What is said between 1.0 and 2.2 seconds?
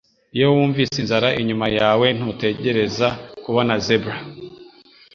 inzara inyuma yawe